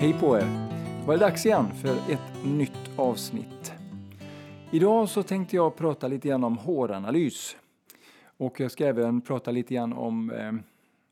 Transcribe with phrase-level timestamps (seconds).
[0.00, 0.40] Hej på er!
[1.00, 3.72] Det var det dags igen för ett nytt avsnitt.
[4.70, 7.56] Idag så tänkte jag prata lite grann om håranalys.
[8.24, 10.52] Och jag ska även prata lite grann om eh,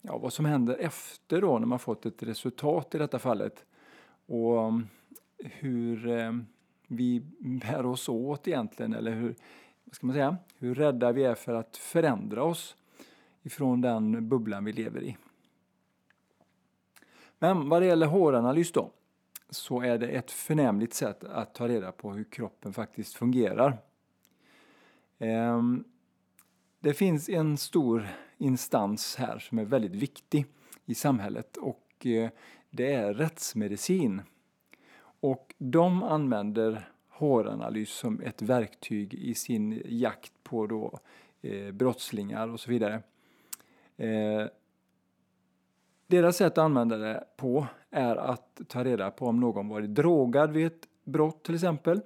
[0.01, 3.65] ja, vad som händer efter då när man fått ett resultat i detta fallet.
[4.25, 4.87] Och mm,
[5.37, 6.31] hur eh,
[6.87, 9.35] vi bär oss åt egentligen, eller hur,
[9.83, 12.75] vad ska man säga, hur rädda vi är för att förändra oss
[13.43, 15.17] ifrån den bubblan vi lever i.
[17.39, 18.91] Men vad det gäller håranalys då,
[19.49, 23.77] så är det ett förnämligt sätt att ta reda på hur kroppen faktiskt fungerar.
[25.19, 25.83] Ehm,
[26.79, 28.07] det finns en stor
[28.37, 30.45] instans här som är väldigt viktig
[30.85, 32.29] i samhället och eh,
[32.69, 34.21] det är rättsmedicin.
[35.21, 40.99] Och de använder håranalys som ett verktyg i sin jakt på då,
[41.41, 43.03] eh, brottslingar och så vidare.
[43.97, 44.49] Ehm,
[46.11, 50.51] deras sätt att använda det på är att ta reda på om någon varit drogad
[50.51, 52.01] vid ett brott till exempel.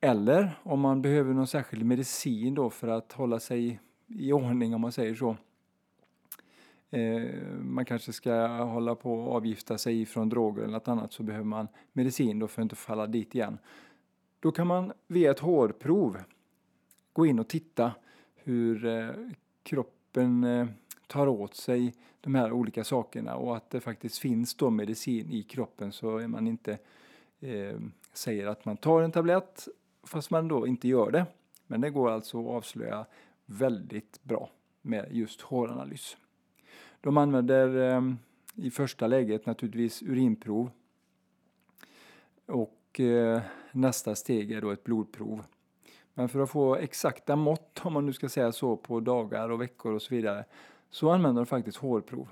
[0.00, 4.80] Eller om man behöver någon särskild medicin då för att hålla sig i ordning om
[4.80, 5.36] man säger så.
[6.90, 7.30] Eh,
[7.60, 11.46] man kanske ska hålla på och avgifta sig från droger eller något annat så behöver
[11.46, 13.58] man medicin då för att inte falla dit igen.
[14.40, 16.18] Då kan man via ett hårprov
[17.12, 17.92] gå in och titta
[18.34, 19.10] hur eh,
[19.62, 20.66] kroppen eh,
[21.06, 25.42] tar åt sig de här olika sakerna och att det faktiskt finns då medicin i
[25.42, 26.78] kroppen så är man inte
[27.40, 27.78] eh,
[28.12, 29.68] säger att man tar en tablett
[30.02, 31.26] fast man då inte gör det.
[31.66, 33.06] Men det går alltså att avslöja
[33.46, 34.50] väldigt bra
[34.82, 36.16] med just håranalys.
[37.00, 38.02] De använder eh,
[38.54, 40.70] i första läget naturligtvis urinprov
[42.46, 43.40] och eh,
[43.72, 45.42] nästa steg är då ett blodprov.
[46.14, 49.60] Men för att få exakta mått, om man nu ska säga så, på dagar och
[49.60, 50.44] veckor och så vidare
[50.96, 52.28] så använder de faktiskt hårprov.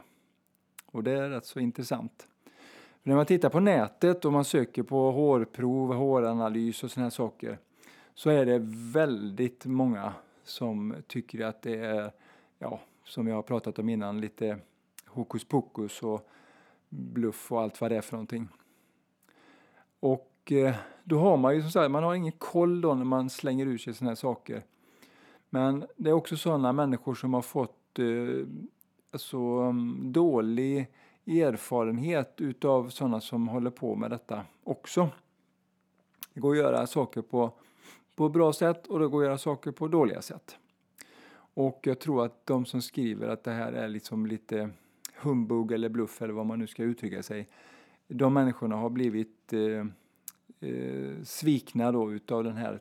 [0.86, 2.29] Och det är rätt så intressant.
[3.02, 7.11] För när man tittar på nätet och man söker på hårprov, håranalys och sådana här
[7.11, 7.58] saker
[8.14, 8.58] så är det
[8.92, 10.13] väldigt många
[10.45, 12.13] som tycker att det är,
[12.58, 14.58] ja, som jag har pratat om innan, lite
[15.07, 16.29] hokus pokus och
[16.89, 18.48] bluff och allt vad det är för någonting.
[20.01, 20.74] Och eh,
[21.05, 23.79] då har man ju som sagt, man har ingen koll då när man slänger ur
[23.79, 24.64] sig sådana här saker.
[25.51, 28.46] Men det är också sådana människor som har fått eh,
[29.10, 30.86] alltså, mm, dålig
[31.27, 35.08] erfarenhet utav sådana som håller på med detta också.
[36.34, 37.52] Det går att göra saker på,
[38.16, 40.56] på bra sätt och det går att göra saker på dåliga sätt.
[41.55, 44.70] Och jag tror att de som skriver att det här är liksom lite
[45.16, 47.48] humbug eller bluff eller vad man nu ska uttrycka sig.
[48.08, 49.86] De människorna har blivit eh,
[50.70, 52.80] eh, svikna då utav den här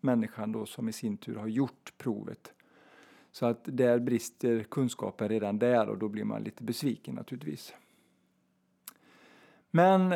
[0.00, 2.52] människan då som i sin tur har gjort provet.
[3.32, 7.74] Så att där brister kunskapen redan där och då blir man lite besviken naturligtvis.
[9.70, 10.14] Men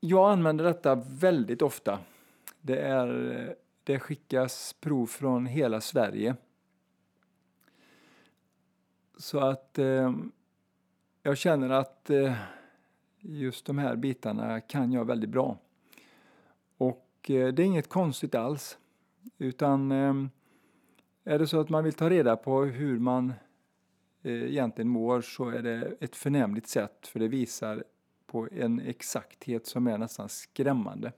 [0.00, 1.98] jag använder detta väldigt ofta.
[2.60, 6.36] Det, är, det skickas prov från hela Sverige.
[9.16, 10.14] Så att eh,
[11.22, 12.34] jag känner att eh,
[13.20, 15.58] just de här bitarna kan jag väldigt bra.
[16.76, 18.78] Och eh, det är inget konstigt alls.
[19.38, 20.14] Utan eh,
[21.28, 23.32] är det så att man vill ta reda på hur man
[24.22, 27.84] eh, egentligen mår så är det ett förnämligt sätt för det visar
[28.26, 31.12] på en exakthet som är nästan skrämmande.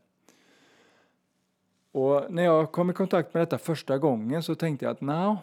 [1.92, 5.36] Och när jag kom i kontakt med detta första gången så tänkte jag att nej,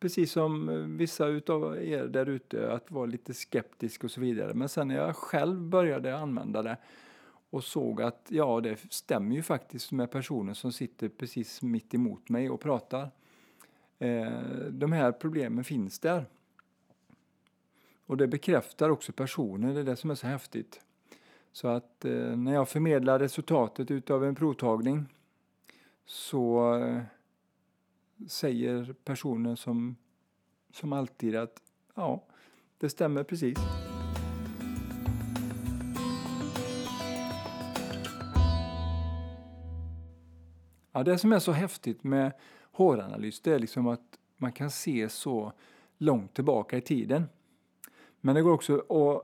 [0.00, 4.54] precis som eh, vissa utav er där ute, att vara lite skeptisk och så vidare.
[4.54, 6.76] Men sen när jag själv började använda det
[7.50, 12.28] och såg att ja, det stämmer ju faktiskt med personen som sitter precis mitt emot
[12.28, 13.10] mig och pratar.
[13.98, 16.26] Eh, de här problemen finns där.
[18.06, 20.80] Och det bekräftar också personen, det är det som är så häftigt.
[21.52, 25.06] Så att eh, när jag förmedlar resultatet utav en provtagning
[26.04, 27.02] så eh,
[28.28, 29.96] säger personen som,
[30.72, 31.62] som alltid att
[31.94, 32.24] ja,
[32.78, 33.58] det stämmer precis.
[40.92, 42.32] Ja, det som är så häftigt med
[42.78, 45.52] håranalys det är liksom att man kan se så
[45.98, 47.24] långt tillbaka i tiden.
[48.20, 49.22] Men det går också att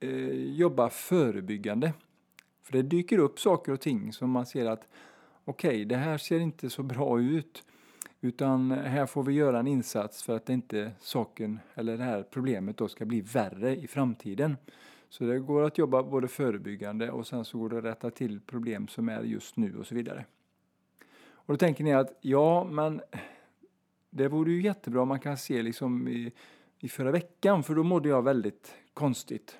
[0.00, 1.92] eh, jobba förebyggande.
[2.62, 4.88] För det dyker upp saker och ting som man ser att
[5.44, 7.64] okej, okay, det här ser inte så bra ut.
[8.20, 12.76] Utan här får vi göra en insats för att inte saken eller det här problemet
[12.76, 14.56] då ska bli värre i framtiden.
[15.08, 18.40] Så det går att jobba både förebyggande och sen så går det att rätta till
[18.40, 20.24] problem som är just nu och så vidare.
[21.50, 23.00] Och då tänker ni att ja, men
[24.10, 26.32] det vore ju jättebra om man kan se liksom i,
[26.78, 29.58] i förra veckan för då mådde jag väldigt konstigt.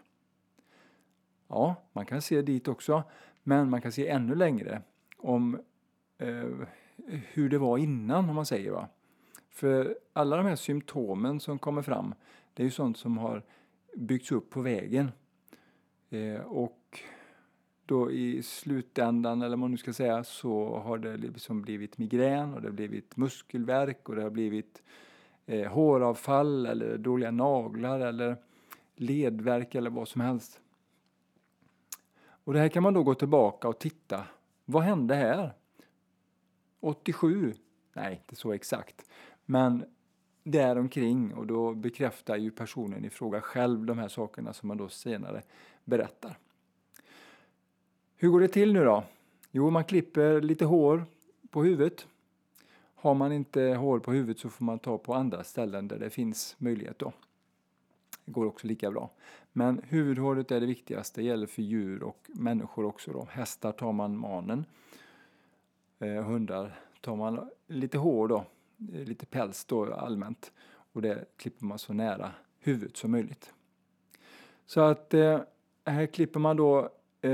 [1.49, 3.03] Ja, man kan se dit också,
[3.43, 4.83] men man kan se ännu längre
[5.17, 5.61] om
[6.19, 6.51] eh,
[7.07, 8.71] hur det var innan, om man säger.
[8.71, 8.89] Va?
[9.51, 12.15] För alla de här symptomen som kommer fram,
[12.55, 13.43] det är ju sånt som har
[13.97, 15.13] byggts upp på vägen.
[16.11, 16.80] Eh, och
[17.91, 22.61] då i slutändan, eller man nu ska säga, så har det liksom blivit migrän och
[22.61, 24.83] det har blivit muskelvärk och det har blivit
[25.47, 28.37] eh, håravfall eller dåliga naglar eller
[28.97, 30.61] ledvärk eller vad som helst.
[32.45, 34.25] Och det här kan man då gå tillbaka och titta.
[34.65, 35.53] Vad hände här?
[36.81, 37.55] 87?
[37.93, 39.11] Nej, inte så exakt.
[39.45, 39.85] Men
[40.43, 44.89] däromkring och då bekräftar ju personen i fråga själv de här sakerna som man då
[44.89, 45.43] senare
[45.85, 46.39] berättar.
[48.23, 49.05] Hur går det till nu då?
[49.51, 51.05] Jo, man klipper lite hår
[51.51, 52.07] på huvudet.
[52.95, 56.11] Har man inte hår på huvudet så får man ta på andra ställen där det
[56.11, 57.13] finns möjlighet då.
[58.25, 59.11] Det går också lika bra.
[59.53, 63.29] Men huvudhåret är det viktigaste, det gäller för djur och människor också då.
[63.31, 64.65] Hästar tar man manen.
[65.99, 68.45] Eh, hundar tar man lite hår då,
[68.93, 70.53] eh, lite päls då allmänt.
[70.69, 73.53] Och det klipper man så nära huvudet som möjligt.
[74.67, 75.41] Så att eh,
[75.85, 76.91] här klipper man då
[77.21, 77.31] eh,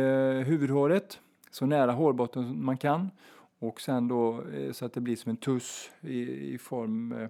[0.47, 3.11] huvudhåret så nära hårbotten man kan
[3.59, 6.21] och sen då eh, så att det blir som en tuss i,
[6.55, 7.29] i form, eh,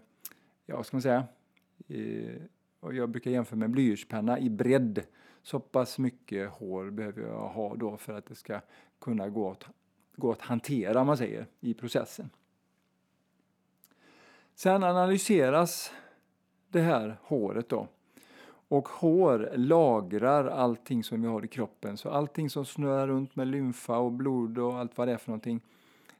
[0.66, 1.24] ja vad ska man säga,
[1.88, 2.42] eh,
[2.80, 5.02] och jag brukar jämföra med blyertspenna i bredd.
[5.42, 8.60] Så pass mycket hår behöver jag ha då för att det ska
[8.98, 9.64] kunna gå att,
[10.16, 12.30] gå att hantera, man säger, i processen.
[14.54, 15.92] Sen analyseras
[16.68, 17.88] det här håret då
[18.68, 21.96] och hår lagrar allting som vi har i kroppen.
[21.96, 25.30] Så allting som snurrar runt med lymfa och blod och allt vad det är för
[25.30, 25.60] någonting.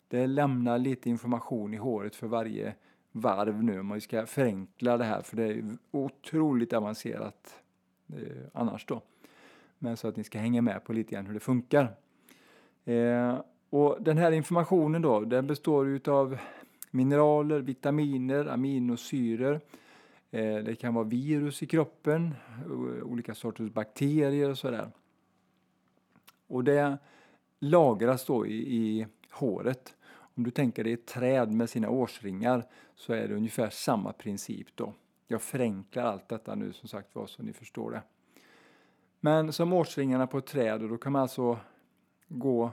[0.09, 2.75] Det lämnar lite information i håret för varje
[3.13, 7.63] varv nu om man ska förenkla det här för det är otroligt avancerat
[8.09, 9.03] eh, annars då.
[9.79, 11.95] Men så att ni ska hänga med på lite grann hur det funkar.
[12.85, 13.39] Eh,
[13.71, 16.39] och den här informationen då, den består utav
[16.91, 19.61] mineraler, vitaminer, aminosyror Eh,
[20.31, 22.35] Eh, det kan vara virus i kroppen,
[22.65, 24.91] eh, olika sorters bakterier och sådär.
[26.47, 26.99] Och det
[27.59, 29.95] lagras då i, i håret.
[30.09, 32.65] Om du tänker dig ett träd med sina årsringar
[32.95, 34.93] så är det ungefär samma princip då.
[35.27, 38.03] Jag förenklar allt detta nu som sagt var så ni förstår det.
[39.21, 41.59] Men som årsringarna på ett träd och då kan man alltså
[42.29, 42.71] gå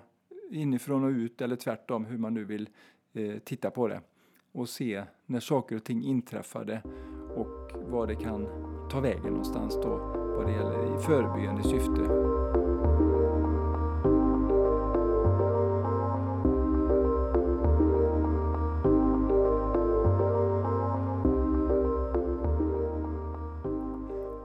[0.52, 2.70] inifrån och ut eller tvärtom hur man nu vill
[3.14, 4.02] eh, titta på det
[4.52, 6.82] och se när saker och ting inträffade
[7.94, 8.48] vad var det kan
[8.90, 9.90] ta vägen någonstans då
[10.38, 12.02] vad det gäller i förebyggande syfte.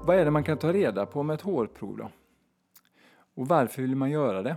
[0.06, 2.10] Vad är det man kan ta reda på med ett hårprov då?
[3.34, 4.56] Och varför vill man göra det?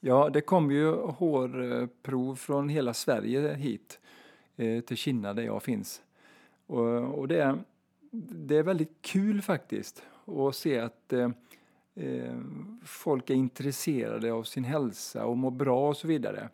[0.00, 4.00] Ja, det kommer ju hårprov från hela Sverige hit
[4.56, 6.02] eh, till Kina där jag finns.
[6.66, 7.58] Och, och det, är,
[8.10, 11.30] det är väldigt kul faktiskt att se att eh,
[11.94, 12.36] eh,
[12.84, 16.48] folk är intresserade av sin hälsa och mår bra och så vidare.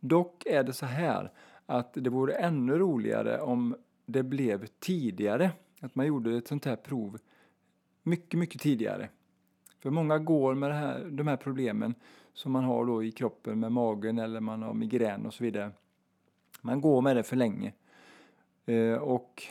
[0.00, 1.32] Dock är det så här
[1.66, 3.76] att det vore ännu roligare om
[4.06, 5.50] det blev tidigare.
[5.80, 7.18] Att man gjorde ett sånt här prov
[8.02, 9.08] mycket, mycket tidigare.
[9.78, 11.94] För många går med här, de här problemen
[12.32, 15.70] som man har då i kroppen med magen eller man har migrän och så vidare.
[16.60, 17.72] Man går med det för länge.
[18.70, 19.42] Eh, och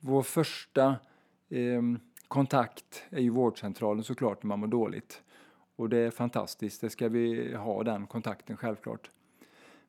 [0.00, 0.96] vår första
[1.50, 5.22] ehm, kontakt är ju vårdcentralen såklart när man mår dåligt.
[5.76, 9.10] Och det är fantastiskt, det ska vi ha den kontakten självklart.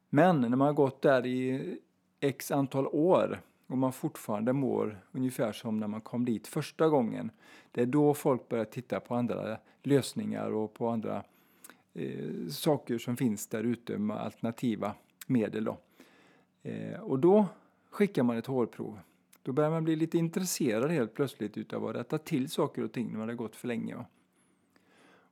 [0.10, 1.78] Men när man har gått där i
[2.20, 7.32] x antal år och man fortfarande mår ungefär som när man kom dit första gången.
[7.72, 11.24] Det är då folk börjar titta på andra lösningar och på andra
[11.94, 14.96] eh, saker som finns där ute med alternativa
[15.28, 15.64] medel.
[15.66, 15.78] Då.
[16.64, 17.46] Eh, och då
[17.96, 19.00] skickar man ett hårprov.
[19.44, 23.12] Då börjar man bli lite intresserad helt plötsligt utav att rätta till saker och ting
[23.12, 24.06] när man har gått för länge.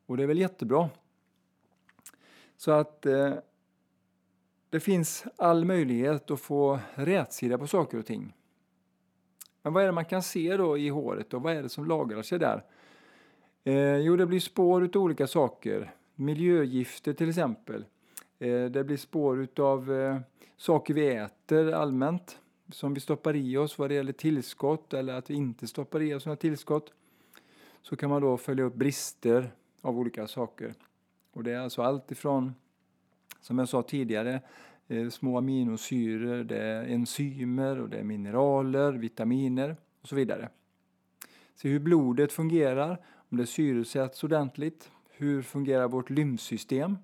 [0.05, 0.89] Och det är väl jättebra.
[2.57, 3.33] Så att eh,
[4.69, 8.33] det finns all möjlighet att få rätsida på saker och ting.
[9.61, 11.85] Men vad är det man kan se då i håret och vad är det som
[11.85, 12.63] lagrar sig där?
[13.63, 15.93] Eh, jo, det blir spår utav olika saker.
[16.15, 17.85] Miljögifter till exempel.
[18.39, 20.19] Eh, det blir spår utav eh,
[20.57, 22.39] saker vi äter allmänt
[22.71, 26.13] som vi stoppar i oss vad det gäller tillskott eller att vi inte stoppar i
[26.13, 26.93] oss några tillskott
[27.81, 29.51] så kan man då följa upp brister
[29.81, 30.73] av olika saker.
[31.31, 32.53] Och det är alltså allt ifrån,
[33.41, 34.41] som jag sa tidigare,
[34.87, 40.49] eh, små aminosyror, det är enzymer och det är mineraler, vitaminer och så vidare.
[41.55, 46.97] Se hur blodet fungerar, om det syresätts ordentligt, Hur fungerar vårt lymfsystem?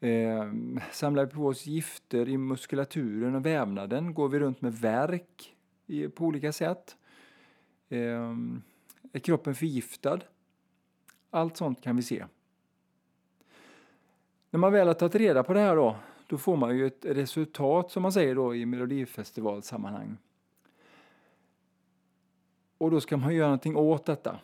[0.00, 0.52] Eh,
[0.92, 4.14] samlar vi på oss gifter i muskulaturen och vävnaden?
[4.14, 6.96] Går vi runt med värk i, på olika sätt?
[7.88, 8.34] Eh,
[9.12, 10.20] är kroppen förgiftad?
[11.30, 12.24] Allt sånt kan vi se.
[14.50, 17.04] När man väl har tagit reda på det här då, då får man ju ett
[17.04, 20.16] resultat som man säger då i Melodifestivalsammanhang.
[22.78, 24.40] Och då ska man göra någonting åt detta.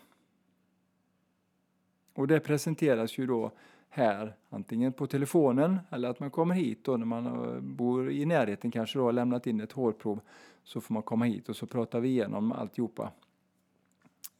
[2.14, 3.52] Och det presenteras ju då
[3.94, 8.24] här, antingen på telefonen eller att man kommer hit då när man eh, bor i
[8.24, 10.20] närheten kanske då har lämnat in ett hårprov.
[10.64, 13.12] Så får man komma hit och så pratar vi igenom alltihopa.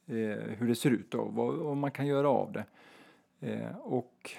[0.05, 0.15] Eh,
[0.57, 2.65] hur det ser ut då, vad, vad man kan göra av det.
[3.39, 4.31] Eh, och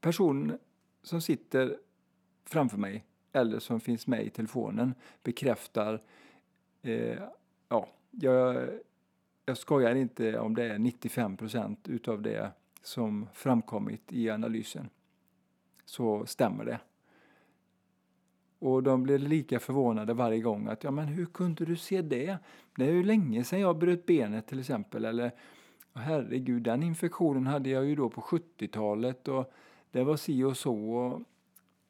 [0.00, 0.58] personen
[1.02, 1.76] som sitter
[2.44, 6.02] framför mig eller som finns med i telefonen bekräftar,
[6.82, 7.18] eh,
[7.68, 8.68] ja, jag,
[9.46, 14.88] jag skojar inte om det är 95 procent utav det som framkommit i analysen.
[15.84, 16.80] Så stämmer det.
[18.58, 22.38] Och de blir lika förvånade varje gång att ja men hur kunde du se det?
[22.76, 25.32] Det är ju länge sedan jag bröt benet till exempel eller
[25.94, 29.52] herregud den infektionen hade jag ju då på 70-talet och
[29.90, 31.22] det var si och så.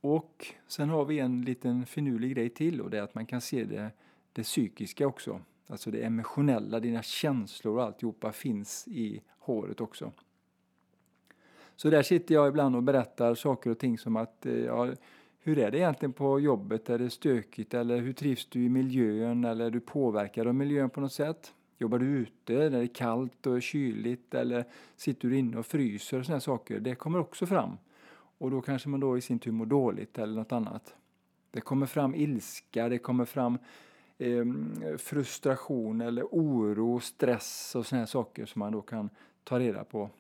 [0.01, 3.41] Och sen har vi en liten finurlig grej till och det är att man kan
[3.41, 3.91] se det,
[4.33, 5.41] det psykiska också.
[5.67, 10.13] Alltså det emotionella, dina känslor och alltihopa finns i håret också.
[11.83, 14.89] Så där sitter jag ibland och berättar saker och ting som att eh, ja,
[15.39, 16.91] hur är det egentligen på jobbet?
[16.91, 17.75] Är det stökigt?
[17.75, 19.45] Eller hur trivs du i miljön?
[19.45, 21.55] Eller är du påverkad av miljön på något sätt?
[21.79, 24.35] Jobbar du ute när det är kallt och kyligt?
[24.35, 24.65] Eller
[24.97, 26.19] sitter du inne och fryser?
[26.19, 26.81] och sådana saker.
[26.81, 27.79] Det kommer också fram.
[28.39, 30.95] Och då kanske man då i sin tur mår dåligt eller något annat.
[31.51, 33.59] Det kommer fram ilska, det kommer fram
[34.19, 34.45] eh,
[34.99, 39.11] frustration eller oro, stress och såna saker som man då kan
[39.45, 40.11] ta reda på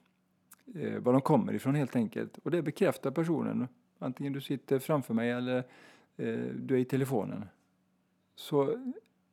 [0.75, 2.38] eh, var de kommer ifrån helt enkelt.
[2.38, 5.59] Och det bekräftar personen, antingen du sitter framför mig eller
[6.16, 7.45] eh, du är i telefonen.
[8.35, 8.78] Så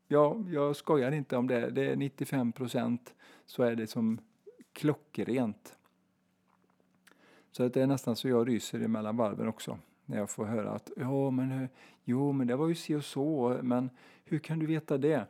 [0.08, 1.70] ja, jag skojar inte om det.
[1.70, 3.14] Det är 95 procent
[3.46, 4.20] så är det som
[4.74, 5.76] klockrent.
[7.52, 9.80] Så att det är nästan så jag ryser emellan varven också.
[10.06, 11.70] När jag får höra att ja, men, eh,
[12.04, 13.90] jo, men det var ju si och så, men
[14.26, 15.26] hur kan du veta det?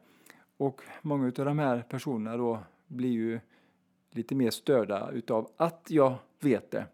[0.58, 3.40] Och många av de här personerna då blir ju
[4.12, 6.86] lite mer störda utav att jag vet det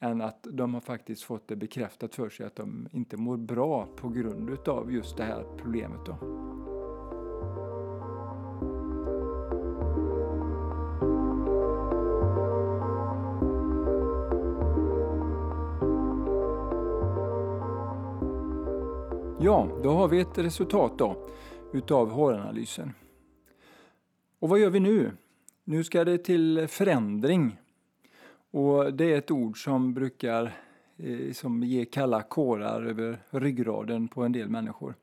[0.00, 3.88] än att de har faktiskt fått det bekräftat för sig att de inte mår bra
[3.96, 6.00] på grund utav just det här problemet.
[6.06, 6.16] Då.
[19.42, 21.28] Ja, då har vi ett resultat då
[21.72, 22.92] utav håranalysen.
[24.38, 25.12] Och vad gör vi nu?
[25.70, 27.60] Nu ska det till förändring.
[28.50, 30.56] Och det är ett ord som brukar
[30.96, 34.94] eh, som ge kalla kårar över ryggraden på en del människor.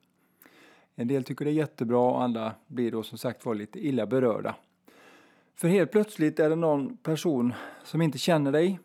[0.95, 4.05] En del tycker det är jättebra och andra blir då som sagt var lite illa
[4.05, 4.55] berörda.
[5.55, 8.79] För helt plötsligt är det någon person som inte känner dig.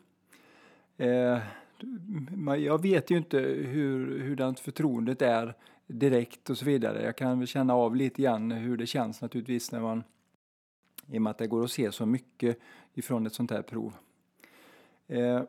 [0.97, 1.39] Eh,
[2.59, 5.53] jag vet ju inte hur, hurdant förtroendet är
[5.87, 7.03] direkt och så vidare.
[7.03, 10.03] Jag kan väl känna av lite grann hur det känns naturligtvis när man
[11.07, 12.57] i och med att det går att se så mycket
[12.93, 13.93] ifrån ett sånt här prov.
[15.07, 15.41] Eh,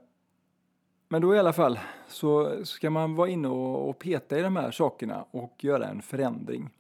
[1.08, 4.70] men då i alla fall så ska man vara inne och peta i de här
[4.70, 6.70] sakerna och göra en förändring.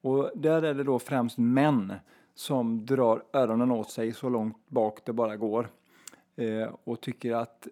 [0.00, 1.92] Och där är det då främst män
[2.34, 5.68] som drar öronen åt sig så långt bak det bara går
[6.36, 7.68] eh, och tycker att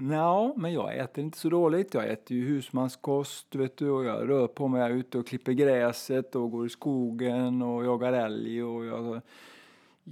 [0.00, 1.94] Ja, men jag äter inte så dåligt.
[1.94, 5.26] Jag äter ju husmanskost, vet du, och jag rör på mig Jag är ute och
[5.26, 9.20] klipper gräset och går i skogen och jagar älg och jag,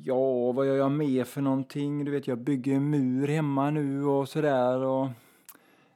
[0.02, 2.04] ja, vad gör jag mer för någonting?
[2.04, 5.08] Du vet, jag bygger en mur hemma nu och sådär och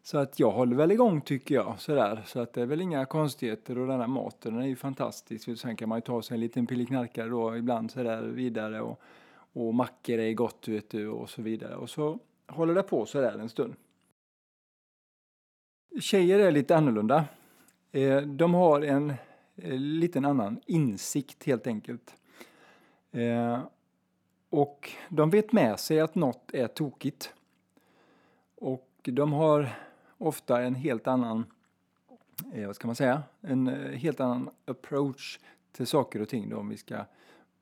[0.03, 2.23] så att jag håller väl igång tycker jag sådär.
[2.27, 5.59] Så att det är väl inga konstigheter och den här maten den är ju fantastisk.
[5.59, 9.01] Sen kan man ju ta sig en liten pilleknarkare då ibland sådär vidare och,
[9.53, 11.77] och mackor är gott vet du och så vidare.
[11.77, 13.75] Och så håller det på så där en stund.
[16.01, 17.25] Tjejer är lite annorlunda.
[17.93, 19.11] Eh, de har en
[19.57, 22.15] eh, liten annan insikt helt enkelt.
[23.11, 23.59] Eh,
[24.51, 27.35] och de vet med sig att något är tokigt.
[28.55, 29.79] Och de har
[30.19, 31.45] ofta en helt annan,
[32.53, 35.39] eh, vad ska man säga, en eh, helt annan approach
[35.73, 37.05] till saker och ting då, om vi ska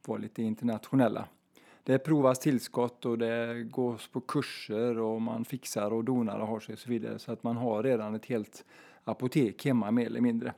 [0.07, 1.28] vara lite internationella
[1.87, 6.61] det provas tillskott och det gås på kurser och man fixar och donar och har
[6.61, 7.19] sig och så vidare.
[7.19, 8.64] Så att man har redan ett helt
[9.05, 10.55] apotek hemma mer eller mindre.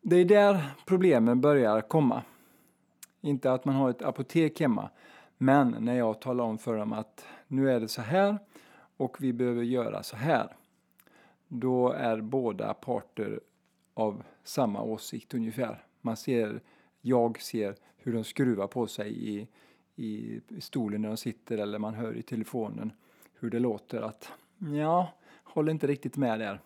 [0.00, 2.22] Det är där problemen börjar komma.
[3.28, 4.90] Inte att man har ett apotek hemma,
[5.38, 8.38] Men när jag talar om för dem att nu är det så här
[8.96, 10.56] och vi behöver göra så här.
[11.48, 13.40] Då är båda parter
[13.94, 15.84] av samma åsikt ungefär.
[16.00, 16.60] Man ser,
[17.00, 19.48] jag ser hur de skruvar på sig i,
[19.96, 22.92] i stolen när de sitter eller man hör i telefonen
[23.34, 25.12] hur det låter att ja,
[25.44, 26.60] håller inte riktigt med där.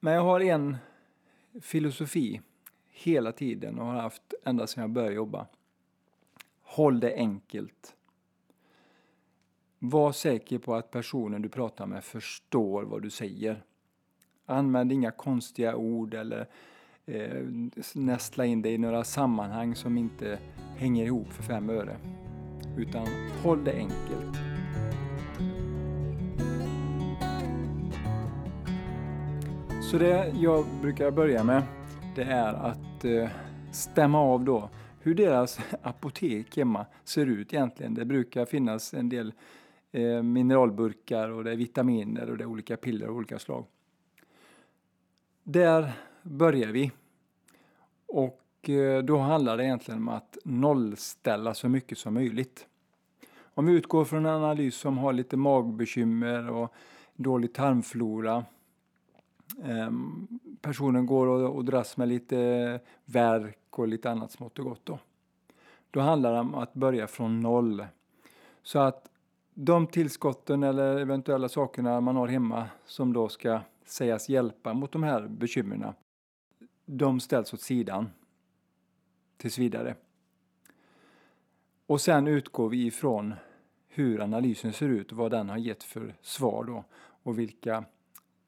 [0.00, 0.76] Men jag har en
[1.60, 2.40] filosofi
[3.02, 5.46] hela tiden och har haft ända sedan jag började jobba.
[6.62, 7.94] Håll det enkelt.
[9.78, 13.62] Var säker på att personen du pratar med förstår vad du säger.
[14.46, 16.46] Använd inga konstiga ord eller
[17.06, 17.44] eh,
[17.94, 20.38] nästla in dig i några sammanhang som inte
[20.76, 21.96] hänger ihop för fem öre.
[22.76, 23.06] Utan
[23.42, 24.36] håll det enkelt.
[29.90, 31.79] Så det jag brukar börja med
[32.14, 33.30] det är att eh,
[33.72, 37.94] stämma av då hur deras apotek hemma ser ut egentligen.
[37.94, 39.32] Det brukar finnas en del
[39.92, 43.64] eh, mineralburkar och det är vitaminer och det är olika piller av olika slag.
[45.42, 46.90] Där börjar vi.
[48.06, 52.66] Och eh, då handlar det egentligen om att nollställa så mycket som möjligt.
[53.54, 56.74] Om vi utgår från en analys som har lite magbekymmer och
[57.14, 58.44] dålig tarmflora.
[59.64, 60.28] Ehm,
[60.60, 64.86] personen går och, dras med lite värk och lite annat smått och gott.
[64.86, 64.98] Då.
[65.90, 67.86] då handlar det om att börja från noll.
[68.62, 69.10] Så att
[69.54, 75.02] de tillskotten eller eventuella sakerna man har hemma som då ska sägas hjälpa mot de
[75.02, 75.92] här bekymren,
[76.86, 78.10] de ställs åt sidan
[79.36, 79.94] tills vidare.
[81.86, 83.34] Och sen utgår vi ifrån
[83.88, 86.84] hur analysen ser ut och vad den har gett för svar då
[87.22, 87.84] och vilka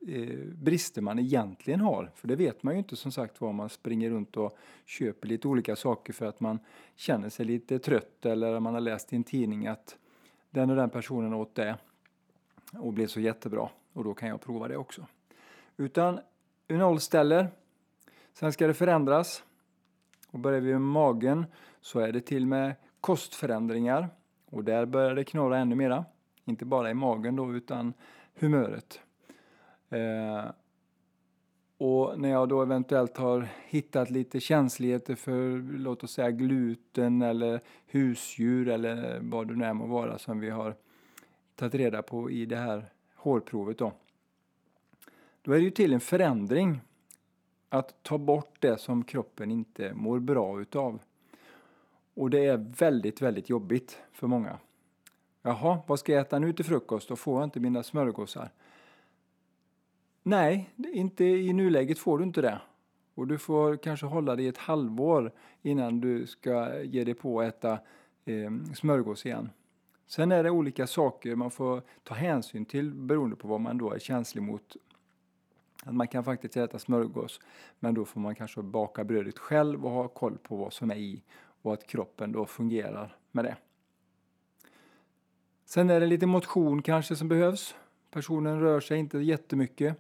[0.07, 2.11] eh, brister man egentligen har.
[2.15, 5.49] För det vet man ju inte som sagt var man springer runt och köper lite
[5.49, 6.59] olika saker för att man
[6.97, 9.97] känner sig lite trött eller man har läst i en tidning att
[10.51, 11.77] den och den personen åt det
[12.73, 15.07] och blev så jättebra och då kan jag prova det också.
[15.77, 16.21] Utan
[16.69, 17.49] vi nollställer,
[18.33, 19.45] sen ska det förändras
[20.31, 21.47] och börjar vi med magen
[21.81, 24.09] så är det till med kostförändringar
[24.47, 26.05] och där börjar det knorra ännu mera.
[26.45, 27.95] Inte bara i magen då utan
[28.35, 29.01] humöret.
[29.93, 30.51] Eh,
[31.79, 37.61] och när jag då eventuellt har hittat lite känsligheter för låt oss säga gluten eller
[37.87, 40.75] husdjur eller vad det nu är må vara som vi har
[41.55, 43.93] tagit reda på i det här hårprovet då.
[45.43, 46.81] Då är det ju till en förändring
[47.69, 50.99] att ta bort det som kroppen inte mår bra utav.
[52.15, 54.59] Och det är väldigt, väldigt jobbigt för många.
[55.43, 57.09] Jaha, vad ska jag äta nu till frukost?
[57.09, 58.51] Då får jag inte mina smörgåsar.
[60.23, 62.61] Nej, inte i nuläget får du inte det.
[63.15, 65.33] Och du får kanske hålla dig ett halvår
[65.63, 67.73] innan du ska ge dig på att äta
[68.25, 69.51] eh, smörgås igen.
[70.07, 73.93] Sen är det olika saker man får ta hänsyn till beroende på vad man då
[73.93, 74.77] är känslig mot.
[75.85, 77.41] Att man kan faktiskt äta smörgås,
[77.79, 80.97] men då får man kanske baka brödet själv och ha koll på vad som är
[80.97, 81.23] i
[81.63, 83.57] och att kroppen då fungerar med det.
[85.65, 87.75] Sen är det lite motion kanske som behövs.
[88.11, 89.99] Personen rör sig inte jättemycket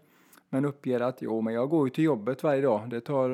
[0.52, 2.90] men uppger att jo, men jag går ju till jobbet varje dag.
[2.90, 3.30] Det tar,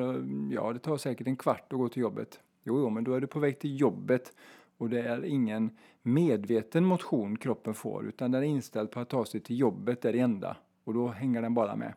[0.51, 2.39] ja, det tar säkert en kvart att gå till jobbet.
[2.63, 4.33] Jo, jo, men då är du på väg till jobbet
[4.77, 9.25] och det är ingen medveten motion kroppen får utan den är inställd på att ta
[9.25, 10.57] sig till jobbet, det är det enda.
[10.83, 11.93] Och då hänger den bara med.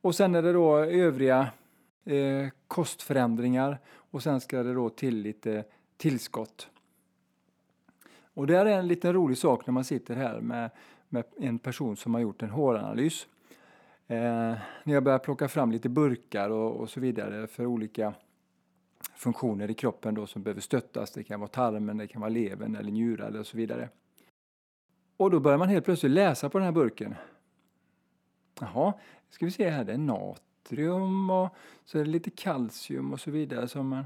[0.00, 1.48] Och sen är det då övriga
[2.04, 5.64] eh, kostförändringar och sen ska det då till lite
[5.96, 6.68] tillskott.
[8.34, 10.70] Och det är en liten rolig sak när man sitter här med,
[11.08, 13.26] med en person som har gjort en håranalys.
[14.10, 18.14] Eh, när jag började plocka fram lite burkar och, och, så vidare för olika
[19.14, 21.10] funktioner i kroppen då som behöver stöttas.
[21.10, 23.88] Det kan vara tarmen, det kan vara levern eller njurar eller så vidare.
[25.16, 27.14] Och då börjar man helt plötsligt läsa på den här burken.
[28.60, 28.92] Jaha,
[29.30, 31.48] ska vi se här, det är natrium och
[31.84, 33.68] så är det lite kalcium och så vidare.
[33.68, 34.04] Som man,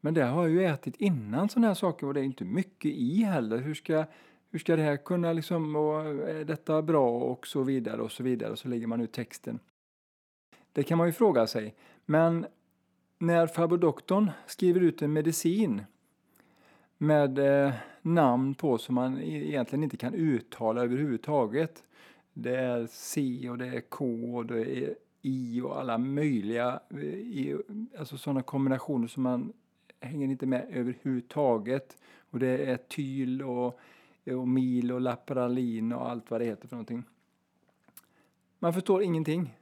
[0.00, 2.90] men det har jag ju ätit innan sådana här saker och det är inte mycket
[2.90, 3.58] i heller.
[3.58, 4.04] Hur ska,
[4.50, 8.22] hur ska det här kunna liksom, och är detta bra och så vidare och så
[8.22, 8.52] vidare.
[8.52, 9.60] Och så lägger man ut texten.
[10.72, 11.74] Det kan man ju fråga sig.
[12.06, 12.46] Men
[13.18, 15.82] när farbror doktorn skriver ut en medicin
[16.98, 21.82] med eh, namn på som man e-, egentligen inte kan uttala överhuvudtaget.
[22.32, 26.98] Det är C och det är K och det är I och alla möjliga, eh,
[27.04, 27.56] i,
[27.98, 29.52] alltså sådana kombinationer som man
[30.00, 31.96] hänger inte med överhuvudtaget.
[32.30, 33.80] Och det är tyl och
[34.28, 37.04] Eh, och mil och lapralin och allt vad det heter för någonting.
[38.58, 39.54] Man förstår ingenting.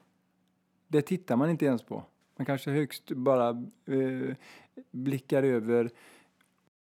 [0.88, 2.02] Det tittar man inte ens på.
[2.37, 3.48] Man kanske högst bara
[3.87, 4.37] eh,
[4.90, 5.90] blickar över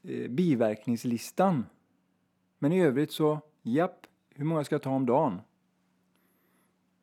[0.01, 1.65] eh, biverkningslistan
[2.59, 5.41] Men i övrigt så, japp, hur många ska jag ta om dagen?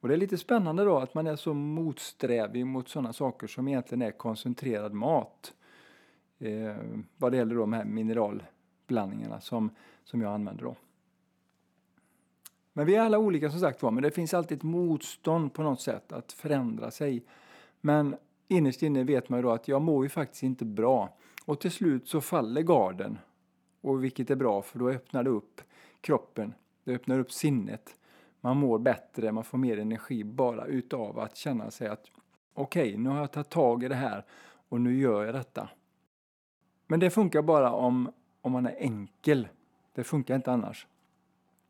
[0.01, 3.69] Och det är lite spännande då att man är så motsträvig mot sådana saker som
[3.69, 5.55] egentligen är koncentrerad mat.
[6.39, 6.77] Eh,
[7.17, 7.85] vad det gäller de här
[8.91, 9.71] blandningarna som,
[10.05, 10.77] som jag använder då.
[12.73, 15.63] Men vi är alla olika som sagt var, men det finns alltid ett motstånd på
[15.63, 17.25] något sätt att förändra sig.
[17.81, 18.17] Men
[18.49, 21.17] innerst inne vet man ju då att jag mår ju faktiskt inte bra.
[21.45, 23.19] Och till slut så faller garden.
[23.81, 25.61] Och vilket är bra för då öppnar det upp
[26.01, 26.55] kroppen.
[26.85, 27.97] Det öppnar upp sinnet.
[28.41, 32.07] Man mår bättre, man får mer energi bara utav att känna sig att
[32.55, 34.25] okej, okay, nu har jag tagit tag i det här
[34.69, 35.69] och nu gör jag detta.
[36.87, 39.49] Men det funkar bara om, om man är enkel.
[39.95, 40.87] Det funkar inte annars.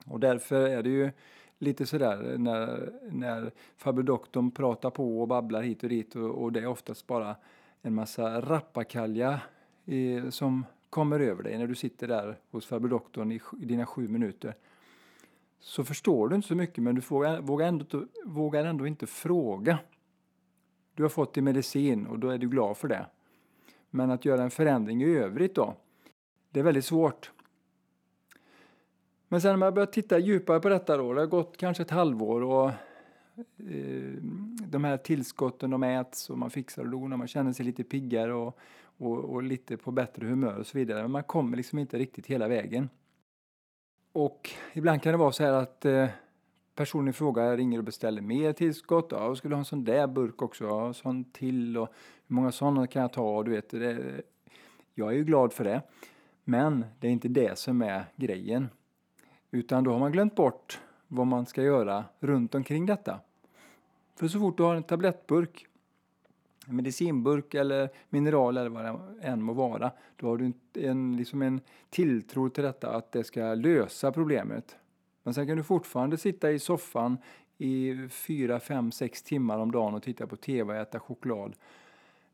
[0.06, 1.10] Och därför är det ju
[1.58, 6.52] lite sådär när, när farbror doktorn pratar på och babblar hit och dit och, och
[6.52, 7.36] det är oftast bara
[7.82, 9.40] en massa rappakalja
[9.84, 13.86] i, som kommer över dig när du sitter där hos farbror doktorn i, i dina
[13.86, 14.54] sju minuter.
[15.60, 19.78] Så förstår du inte så mycket men du vågar, vågar, ändå, vågar ändå inte fråga.
[20.94, 23.06] Du har fått din medicin och då är du glad för det.
[23.90, 25.76] Men att göra en förändring i övrigt då,
[26.50, 27.30] det är väldigt svårt.
[29.28, 31.90] Men sen när man börjat titta djupare på detta då, det har gått kanske ett
[31.90, 34.12] halvår och eh,
[34.66, 38.34] de här tillskotten de äts och man fixar och donar, man känner sig lite piggare
[38.34, 38.58] och,
[38.98, 41.02] och, och, lite på bättre humör och så vidare.
[41.02, 42.88] Men man kommer liksom inte riktigt hela vägen.
[44.12, 46.08] Och ibland kan det vara så här att eh,
[46.74, 49.08] personen i fråga ringer och beställer mer tillskott.
[49.10, 51.88] Ja, jag skulle ha en sån där burk också, ja, sån till och
[52.26, 53.42] hur många sådana kan jag ta?
[53.42, 54.22] Du vet, det,
[54.94, 55.82] jag är ju glad för det.
[56.44, 58.68] Men det är inte det som är grejen.
[59.50, 63.20] Utan då har man glömt bort vad man ska göra runt omkring detta.
[64.16, 65.66] För så fort du har en tablettburk,
[66.66, 71.42] en medicinburk eller mineral eller vad det än må vara, då har du en, liksom
[71.42, 74.76] en tilltro till detta att det ska lösa problemet.
[75.22, 77.18] Men sen kan du fortfarande sitta i soffan
[77.58, 81.56] i fyra, fem, sex timmar om dagen och titta på TV och äta choklad.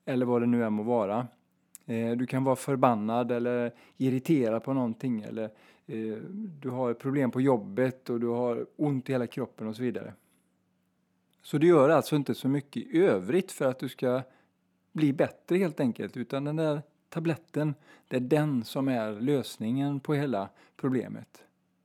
[0.04, 1.26] Eller vad det nu än må vara.
[1.86, 5.44] Eh, du kan vara förbannad eller irriterad på någonting eller
[5.86, 6.16] eh,
[6.60, 10.12] du har problem på jobbet och du har ont i hela kroppen och så vidare.
[11.42, 14.22] Så du gör alltså inte så mycket i övrigt för att du ska
[14.92, 17.74] bli bättre helt enkelt utan den där tabletten,
[18.08, 21.44] det är den som är lösningen på hela problemet.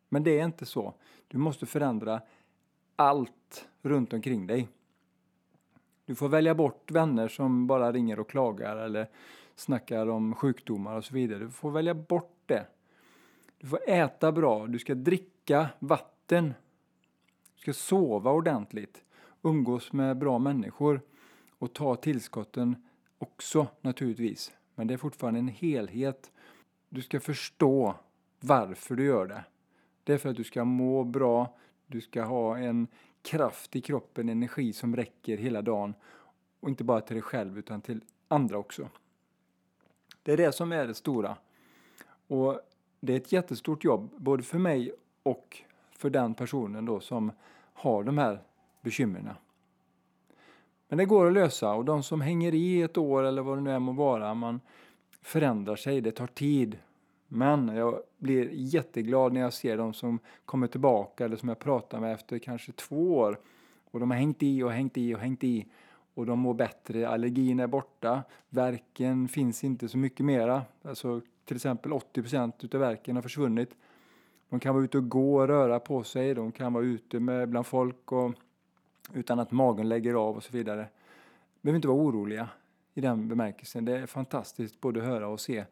[0.09, 0.93] Men det är inte så.
[1.27, 2.21] Du måste förändra
[2.95, 4.67] allt runt omkring dig.
[6.05, 9.07] Du får välja bort vänner som bara ringer och klagar eller
[9.55, 11.39] snackar om sjukdomar och så vidare.
[11.39, 12.67] Du får välja bort det.
[13.57, 16.53] Du får äta bra, du ska dricka vatten.
[17.55, 19.03] Du ska sova ordentligt,
[19.41, 21.01] umgås med bra människor
[21.59, 22.75] och ta tillskotten
[23.17, 24.51] också naturligtvis.
[24.75, 26.31] Men det är fortfarande en helhet.
[26.89, 27.95] Du ska förstå
[28.39, 29.43] varför du gör det.
[30.03, 32.87] Det är för att du ska må bra, du ska ha en
[33.21, 35.93] kraft i kroppen, energi som räcker hela dagen.
[36.59, 38.89] Och inte bara till dig själv utan till andra också.
[40.23, 41.37] Det är det som är det stora.
[42.27, 42.59] Och
[42.99, 45.61] det är ett jättestort jobb, både för mig och
[45.97, 47.31] för den personen då som
[47.73, 48.41] har de här
[48.81, 49.29] bekymren.
[50.87, 53.61] Men det går att lösa och de som hänger i ett år eller vad det
[53.61, 54.59] nu är må vara, man
[55.21, 56.77] förändrar sig, det tar tid.
[57.27, 61.99] Men jag blir jätteglad när jag ser de som kommer tillbaka eller som jag pratar
[61.99, 63.39] med efter kanske två år
[63.91, 65.65] och de har hängt i och hängt i och hängt i
[66.13, 70.61] och de mår bättre, allergin är borta, verken finns inte så mycket mera.
[70.81, 73.75] Alltså till exempel 80 procent av verken har försvunnit.
[74.49, 77.49] De kan vara ute och gå och röra på sig, de kan vara ute med,
[77.49, 78.33] bland folk och,
[79.13, 80.81] utan att magen lägger av och så vidare.
[80.81, 82.49] De behöver inte vara oroliga
[82.93, 83.85] i den bemärkelsen.
[83.85, 85.65] Det är fantastiskt både att höra och se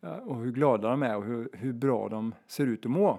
[0.00, 3.18] och hur glada de är och hur, hur bra de ser ut att må.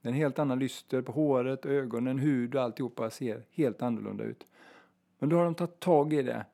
[0.00, 4.24] Det är en helt annan lyster på håret, ögonen, hud och alltihopa ser helt annorlunda
[4.24, 4.46] ut.
[5.22, 6.44] Men då har de tagit tag i det.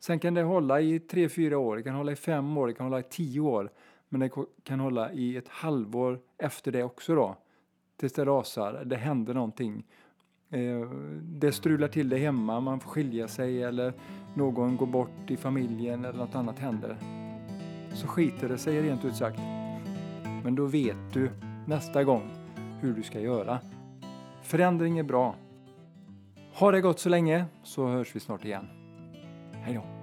[0.00, 2.74] Sen kan det hålla i tre, fyra år, det kan hålla i fem år, det
[2.74, 3.70] kan hålla i tio år.
[4.08, 4.30] Men det
[4.62, 7.36] kan hålla i ett halvår efter det också då.
[7.96, 9.84] Tills det rasar, det händer någonting.
[10.50, 10.90] Eh,
[11.22, 13.92] det strular till det hemma, man får skilja sig eller
[14.34, 16.96] någon går bort i familjen eller något annat händer.
[17.94, 19.40] Så skiter det sig rent ut sagt.
[20.44, 21.30] Men då vet du
[21.66, 22.30] nästa gång
[22.80, 23.58] hur du ska göra.
[24.42, 25.34] Förändring är bra.
[26.58, 28.68] Ha det gott så länge så hörs vi snart igen.
[29.52, 29.95] Hej då!